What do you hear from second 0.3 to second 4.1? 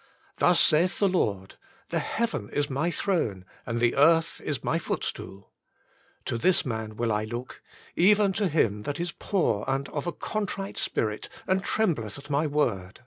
"Thus saith the Lord, The heaven is My throne, and the